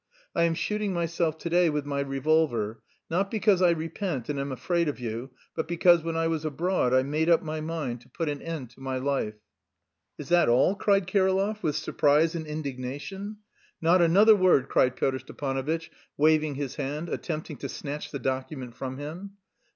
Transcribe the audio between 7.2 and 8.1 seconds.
up my mind to